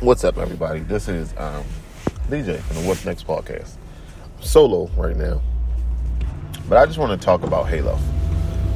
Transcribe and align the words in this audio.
what's 0.00 0.24
up, 0.24 0.38
everybody? 0.38 0.80
This 0.80 1.08
is 1.08 1.32
um, 1.36 1.64
DJ 2.28 2.58
from 2.60 2.76
the 2.76 2.88
What's 2.88 3.04
Next 3.04 3.26
podcast. 3.26 3.72
Solo 4.40 4.90
right 4.96 5.16
now, 5.16 5.40
but 6.68 6.78
I 6.78 6.86
just 6.86 6.98
want 6.98 7.18
to 7.18 7.24
talk 7.24 7.42
about 7.42 7.68
Halo. 7.68 7.96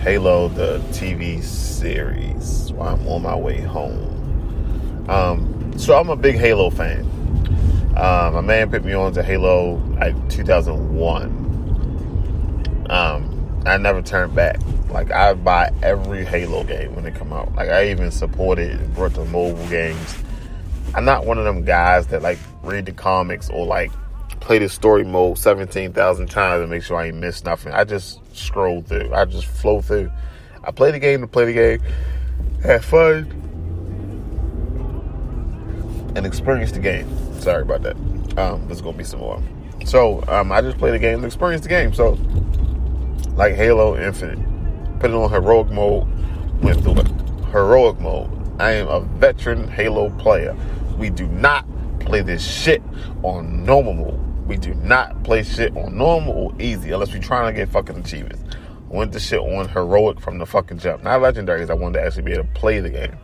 Halo, 0.00 0.48
the 0.48 0.78
TV 0.90 1.42
series, 1.42 2.72
while 2.72 2.94
I'm 2.94 3.06
on 3.08 3.22
my 3.22 3.34
way 3.34 3.60
home. 3.60 5.06
Um, 5.08 5.72
so 5.76 5.98
I'm 5.98 6.10
a 6.10 6.16
big 6.16 6.36
Halo 6.36 6.70
fan. 6.70 7.00
Um, 7.96 8.34
my 8.34 8.40
man 8.40 8.70
put 8.70 8.84
me 8.84 8.92
on 8.92 9.12
to 9.14 9.22
Halo 9.22 9.76
like 9.98 10.28
2001. 10.28 12.86
Um, 12.90 13.62
I 13.66 13.76
never 13.76 14.02
turned 14.02 14.34
back. 14.34 14.60
Like 14.90 15.10
I 15.10 15.34
buy 15.34 15.70
every 15.82 16.24
Halo 16.24 16.64
game 16.64 16.94
when 16.94 17.04
they 17.04 17.10
come 17.10 17.32
out. 17.32 17.54
Like 17.56 17.68
I 17.68 17.90
even 17.90 18.10
supported 18.10 18.70
and 18.70 18.94
brought 18.94 19.14
the 19.14 19.24
mobile 19.24 19.66
games. 19.68 20.14
I'm 20.94 21.04
not 21.04 21.26
one 21.26 21.38
of 21.38 21.44
them 21.44 21.64
guys 21.64 22.06
that 22.08 22.22
like 22.22 22.38
read 22.62 22.86
the 22.86 22.92
comics 22.92 23.50
or 23.50 23.66
like 23.66 23.92
play 24.40 24.58
the 24.58 24.68
story 24.68 25.04
mode 25.04 25.38
17,000 25.38 26.26
times 26.28 26.62
to 26.62 26.66
make 26.66 26.82
sure 26.82 26.96
I 26.96 27.06
ain't 27.06 27.16
miss 27.16 27.44
nothing. 27.44 27.72
I 27.72 27.84
just 27.84 28.20
scroll 28.36 28.82
through. 28.82 29.12
I 29.12 29.24
just 29.24 29.46
flow 29.46 29.80
through. 29.80 30.10
I 30.64 30.70
play 30.70 30.90
the 30.90 30.98
game 30.98 31.20
to 31.20 31.26
play 31.26 31.44
the 31.44 31.52
game, 31.52 31.80
have 32.62 32.84
fun, 32.84 33.30
and 36.16 36.26
experience 36.26 36.72
the 36.72 36.80
game. 36.80 37.08
Sorry 37.40 37.62
about 37.62 37.82
that. 37.82 37.96
Um, 38.38 38.66
there's 38.66 38.80
gonna 38.80 38.96
be 38.96 39.04
some 39.04 39.20
more. 39.20 39.42
So 39.84 40.22
um, 40.28 40.52
I 40.52 40.60
just 40.60 40.78
play 40.78 40.90
the 40.90 40.98
game 40.98 41.20
to 41.20 41.26
experience 41.26 41.62
the 41.62 41.68
game. 41.68 41.92
So 41.92 42.18
like 43.34 43.54
Halo 43.54 43.96
Infinite, 43.96 44.38
put 45.00 45.10
it 45.10 45.14
on 45.14 45.30
heroic 45.30 45.70
mode, 45.70 46.06
went 46.62 46.82
through 46.82 46.98
it. 47.00 47.08
Heroic 47.52 48.00
mode. 48.00 48.37
I 48.58 48.72
am 48.72 48.88
a 48.88 49.00
veteran 49.00 49.68
Halo 49.68 50.10
player. 50.18 50.56
We 50.96 51.10
do 51.10 51.26
not 51.28 51.64
play 52.00 52.22
this 52.22 52.44
shit 52.44 52.82
on 53.22 53.64
normal. 53.64 54.18
We 54.46 54.56
do 54.56 54.74
not 54.74 55.22
play 55.22 55.44
shit 55.44 55.76
on 55.76 55.96
normal 55.96 56.32
or 56.32 56.52
easy 56.60 56.90
unless 56.90 57.12
we're 57.12 57.20
trying 57.20 57.54
to 57.54 57.56
get 57.58 57.68
fucking 57.68 57.98
achievements. 57.98 58.42
I 58.90 58.96
went 58.96 59.12
this 59.12 59.26
shit 59.26 59.40
on 59.40 59.68
heroic 59.68 60.20
from 60.20 60.38
the 60.38 60.46
fucking 60.46 60.78
jump. 60.78 61.04
Not 61.04 61.20
legendary, 61.20 61.60
because 61.60 61.70
I 61.70 61.74
wanted 61.74 62.00
to 62.00 62.06
actually 62.06 62.22
be 62.22 62.32
able 62.32 62.44
to 62.44 62.50
play 62.54 62.80
the 62.80 62.90
game. 62.90 63.16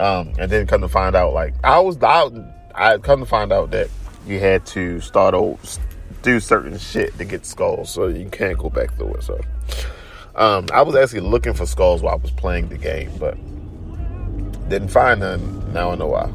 Um, 0.00 0.32
and 0.38 0.50
then 0.50 0.66
come 0.66 0.80
to 0.80 0.88
find 0.88 1.14
out, 1.14 1.32
like 1.32 1.54
I 1.62 1.78
was, 1.78 1.96
I, 2.02 2.28
I 2.74 2.98
come 2.98 3.20
to 3.20 3.26
find 3.26 3.52
out 3.52 3.70
that 3.70 3.88
you 4.26 4.40
had 4.40 4.66
to 4.66 5.00
start 5.00 5.34
over, 5.34 5.58
do 6.22 6.40
certain 6.40 6.76
shit 6.78 7.16
to 7.16 7.24
get 7.24 7.46
skulls, 7.46 7.90
so 7.90 8.08
you 8.08 8.28
can't 8.28 8.58
go 8.58 8.68
back 8.68 8.92
through 8.96 9.14
it. 9.14 9.22
So, 9.22 9.40
um, 10.34 10.66
I 10.72 10.82
was 10.82 10.96
actually 10.96 11.20
looking 11.20 11.54
for 11.54 11.64
skulls 11.64 12.02
while 12.02 12.14
I 12.14 12.16
was 12.16 12.32
playing 12.32 12.68
the 12.68 12.78
game, 12.78 13.12
but 13.20 13.38
didn't 14.68 14.88
find 14.88 15.20
none. 15.20 15.72
Now 15.72 15.90
I 15.90 15.94
know 15.96 16.08
why. 16.08 16.30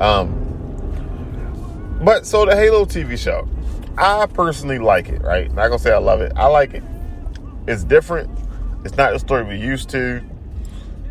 Um, 0.00 0.40
but 2.02 2.26
so 2.26 2.44
the 2.44 2.54
Halo 2.56 2.84
TV 2.84 3.18
show, 3.18 3.48
I 3.96 4.26
personally 4.26 4.78
like 4.78 5.08
it. 5.08 5.22
Right, 5.22 5.52
not 5.52 5.68
gonna 5.68 5.78
say 5.78 5.92
I 5.92 5.98
love 5.98 6.20
it. 6.20 6.32
I 6.36 6.46
like 6.46 6.74
it. 6.74 6.82
It's 7.66 7.84
different. 7.84 8.30
It's 8.84 8.96
not 8.96 9.12
the 9.12 9.18
story 9.18 9.44
we 9.44 9.56
used 9.56 9.88
to. 9.90 10.22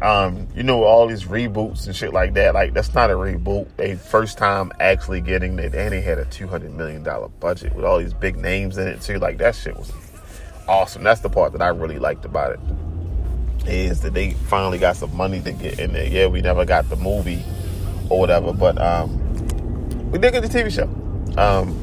Um, 0.01 0.47
you 0.53 0.63
know, 0.63 0.83
all 0.83 1.07
these 1.07 1.23
reboots 1.23 1.85
and 1.87 1.95
shit 1.95 2.11
like 2.13 2.33
that. 2.33 2.53
Like 2.53 2.73
that's 2.73 2.93
not 2.93 3.09
a 3.09 3.13
reboot. 3.13 3.67
They 3.77 3.95
first 3.95 4.37
time 4.37 4.71
actually 4.79 5.21
getting 5.21 5.57
it, 5.59 5.73
and 5.73 5.93
they 5.93 6.01
had 6.01 6.19
a 6.19 6.25
two 6.25 6.47
hundred 6.47 6.73
million 6.73 7.03
dollar 7.03 7.29
budget 7.29 7.73
with 7.73 7.85
all 7.85 7.99
these 7.99 8.13
big 8.13 8.35
names 8.35 8.77
in 8.77 8.87
it 8.87 9.01
too. 9.01 9.17
Like 9.17 9.37
that 9.37 9.55
shit 9.55 9.75
was 9.77 9.91
awesome. 10.67 11.03
That's 11.03 11.21
the 11.21 11.29
part 11.29 11.53
that 11.53 11.61
I 11.61 11.69
really 11.69 11.99
liked 11.99 12.25
about 12.25 12.53
it. 12.53 12.59
Is 13.65 14.01
that 14.01 14.13
they 14.13 14.31
finally 14.31 14.77
got 14.77 14.97
some 14.97 15.15
money 15.15 15.41
to 15.41 15.51
get 15.51 15.79
in 15.79 15.93
there. 15.93 16.07
Yeah, 16.07 16.27
we 16.27 16.41
never 16.41 16.65
got 16.65 16.89
the 16.89 16.97
movie 16.97 17.43
or 18.09 18.19
whatever, 18.19 18.53
but 18.53 18.79
um, 18.79 19.19
we 20.11 20.19
did 20.19 20.33
get 20.33 20.41
the 20.41 20.49
TV 20.49 20.71
show. 20.71 20.89
Um, 21.41 21.79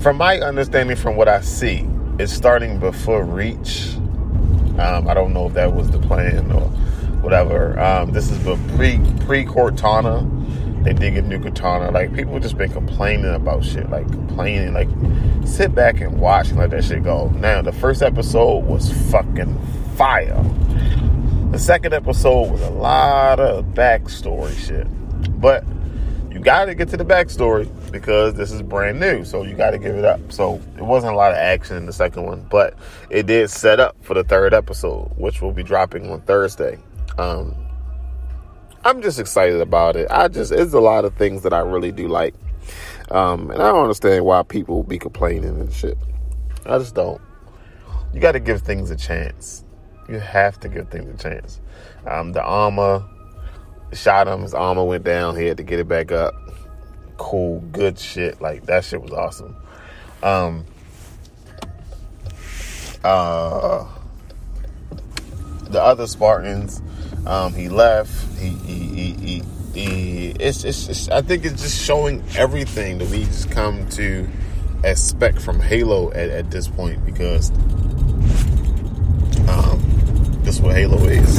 from 0.00 0.16
my 0.16 0.38
understanding, 0.40 0.96
from 0.96 1.16
what 1.16 1.28
I 1.28 1.40
see, 1.40 1.86
it's 2.18 2.32
starting 2.32 2.78
before 2.78 3.24
Reach. 3.24 3.94
Um, 4.78 5.08
I 5.08 5.14
don't 5.14 5.32
know 5.32 5.46
if 5.46 5.54
that 5.54 5.74
was 5.74 5.90
the 5.90 5.98
plan 5.98 6.50
or 6.52 6.68
whatever. 7.22 7.78
Um, 7.78 8.12
this 8.12 8.30
is 8.30 8.42
the 8.44 8.56
pre 8.76 8.98
pre 9.26 9.44
Cortana. 9.44 10.38
They 10.84 10.94
did 10.94 11.14
get 11.14 11.24
new 11.26 11.38
Cortana. 11.38 11.92
Like 11.92 12.14
people 12.14 12.38
just 12.40 12.56
been 12.56 12.72
complaining 12.72 13.34
about 13.34 13.64
shit, 13.64 13.90
like 13.90 14.06
complaining. 14.10 14.72
Like 14.72 14.88
sit 15.46 15.74
back 15.74 16.00
and 16.00 16.20
watch 16.20 16.48
and 16.48 16.58
let 16.58 16.70
that 16.70 16.84
shit 16.84 17.02
go. 17.02 17.28
Now 17.36 17.60
the 17.60 17.72
first 17.72 18.02
episode 18.02 18.64
was 18.64 18.92
fucking 19.10 19.58
fire. 19.96 20.42
Second 21.60 21.92
episode 21.92 22.50
was 22.50 22.62
a 22.62 22.70
lot 22.70 23.38
of 23.38 23.66
backstory 23.66 24.56
shit, 24.56 24.86
but 25.38 25.62
you 26.30 26.40
got 26.40 26.64
to 26.64 26.74
get 26.74 26.88
to 26.88 26.96
the 26.96 27.04
backstory 27.04 27.68
because 27.92 28.32
this 28.32 28.50
is 28.50 28.62
brand 28.62 28.98
new. 28.98 29.26
So 29.26 29.42
you 29.42 29.54
got 29.54 29.72
to 29.72 29.78
give 29.78 29.94
it 29.94 30.06
up. 30.06 30.32
So 30.32 30.54
it 30.78 30.82
wasn't 30.82 31.12
a 31.12 31.16
lot 31.16 31.32
of 31.32 31.36
action 31.36 31.76
in 31.76 31.84
the 31.84 31.92
second 31.92 32.24
one, 32.24 32.46
but 32.50 32.78
it 33.10 33.26
did 33.26 33.50
set 33.50 33.78
up 33.78 33.94
for 34.00 34.14
the 34.14 34.24
third 34.24 34.54
episode, 34.54 35.12
which 35.18 35.42
will 35.42 35.52
be 35.52 35.62
dropping 35.62 36.10
on 36.10 36.22
Thursday. 36.22 36.78
Um, 37.18 37.54
I'm 38.82 39.02
just 39.02 39.20
excited 39.20 39.60
about 39.60 39.96
it. 39.96 40.10
I 40.10 40.28
just, 40.28 40.52
it's 40.52 40.72
a 40.72 40.80
lot 40.80 41.04
of 41.04 41.14
things 41.16 41.42
that 41.42 41.52
I 41.52 41.58
really 41.58 41.92
do 41.92 42.08
like. 42.08 42.34
Um, 43.10 43.50
and 43.50 43.62
I 43.62 43.70
don't 43.70 43.82
understand 43.82 44.24
why 44.24 44.44
people 44.44 44.82
be 44.82 44.98
complaining 44.98 45.60
and 45.60 45.70
shit. 45.70 45.98
I 46.64 46.78
just 46.78 46.94
don't. 46.94 47.20
You 48.14 48.20
got 48.20 48.32
to 48.32 48.40
give 48.40 48.62
things 48.62 48.90
a 48.90 48.96
chance. 48.96 49.62
You 50.10 50.18
have 50.18 50.58
to 50.60 50.68
give 50.68 50.88
things 50.88 51.08
a 51.08 51.30
chance. 51.30 51.60
Um, 52.04 52.32
the 52.32 52.42
armor 52.42 53.04
shot 53.92 54.26
him. 54.26 54.42
His 54.42 54.54
armor 54.54 54.84
went 54.84 55.04
down. 55.04 55.36
He 55.36 55.46
had 55.46 55.58
to 55.58 55.62
get 55.62 55.78
it 55.78 55.86
back 55.86 56.10
up. 56.10 56.34
Cool, 57.16 57.60
good 57.72 57.96
shit. 57.96 58.40
Like 58.40 58.66
that 58.66 58.84
shit 58.84 59.00
was 59.00 59.12
awesome. 59.12 59.54
Um, 60.22 60.64
uh, 63.04 63.86
the 65.68 65.80
other 65.80 66.08
Spartans, 66.08 66.82
um, 67.24 67.54
he 67.54 67.68
left. 67.68 68.36
He, 68.36 68.48
he, 68.48 69.12
he, 69.12 69.42
he, 69.74 70.30
it's, 70.40 70.64
it's, 70.64 70.88
it's, 70.88 71.08
I 71.08 71.22
think 71.22 71.44
it's 71.44 71.62
just 71.62 71.80
showing 71.84 72.24
everything 72.36 72.98
that 72.98 73.08
we 73.10 73.24
just 73.26 73.50
come 73.52 73.88
to 73.90 74.28
expect 74.82 75.40
from 75.40 75.60
Halo 75.60 76.10
at, 76.10 76.30
at 76.30 76.50
this 76.50 76.66
point 76.66 77.04
because 77.06 77.52
is 80.50 80.60
what 80.60 80.74
Halo 80.74 80.98
is, 81.04 81.36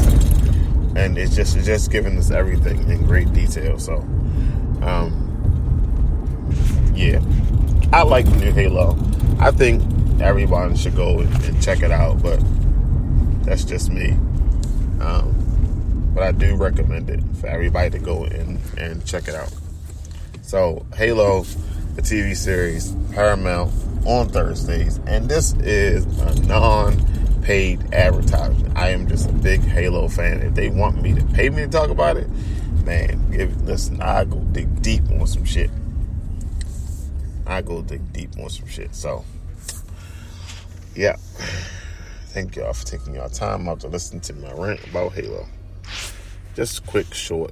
and 0.95 1.17
it's 1.17 1.35
just 1.35 1.57
it's 1.57 1.65
just 1.65 1.91
giving 1.91 2.17
us 2.17 2.31
everything 2.31 2.89
in 2.89 3.05
great 3.05 3.31
detail. 3.33 3.77
So, 3.77 3.97
um, 4.81 5.27
yeah, 6.95 7.21
I 7.91 8.03
like 8.03 8.25
the 8.25 8.37
new 8.37 8.53
Halo. 8.53 8.97
I 9.37 9.51
think 9.51 9.83
everyone 10.21 10.75
should 10.77 10.95
go 10.95 11.19
and, 11.19 11.61
check 11.61 11.83
it 11.83 11.91
out, 11.91 12.23
but 12.23 12.39
that's 13.43 13.65
just 13.65 13.91
me. 13.91 14.11
Um, 15.01 16.11
but 16.15 16.23
I 16.23 16.31
do 16.31 16.55
recommend 16.55 17.09
it 17.09 17.21
for 17.39 17.47
everybody 17.47 17.89
to 17.91 17.99
go 17.99 18.23
in 18.23 18.59
and 18.77 19.05
check 19.05 19.27
it 19.27 19.35
out. 19.35 19.53
So, 20.41 20.85
Halo, 20.95 21.41
the 21.95 22.01
TV 22.01 22.35
series, 22.35 22.95
Paramount 23.11 23.73
on 24.05 24.29
Thursdays, 24.29 24.99
and 25.05 25.29
this 25.29 25.53
is 25.55 26.05
a 26.05 26.33
non-paid 27.41 27.93
advertisement. 27.93 28.77
I 28.77 28.89
am 28.89 29.07
just 29.07 29.29
a 29.29 29.33
big 29.33 29.61
Halo 29.61 30.07
fan. 30.07 30.41
If 30.41 30.53
they 30.53 30.69
want 30.69 31.01
me 31.01 31.13
to 31.13 31.25
pay 31.27 31.49
me 31.49 31.63
to 31.63 31.67
talk 31.67 31.89
about 31.89 32.17
it, 32.17 32.29
man, 32.85 33.31
give 33.31 33.61
listen. 33.63 34.01
I 34.01 34.25
go 34.25 34.39
dig 34.51 34.81
deep 34.81 35.09
on 35.11 35.27
some 35.27 35.45
shit. 35.45 35.69
I 37.47 37.61
go 37.61 37.81
dig 37.81 38.13
deep 38.13 38.37
on 38.39 38.49
some 38.49 38.67
shit. 38.67 38.93
So, 38.95 39.25
yeah. 40.95 41.15
Thank 42.27 42.55
y'all 42.55 42.71
for 42.73 42.85
taking 42.85 43.15
y'all 43.15 43.29
time 43.29 43.67
out 43.67 43.81
to 43.81 43.87
listen 43.87 44.21
to 44.21 44.33
my 44.33 44.53
rant 44.53 44.85
about 44.87 45.13
Halo. 45.13 45.45
Just 46.55 46.85
quick, 46.85 47.13
short. 47.13 47.51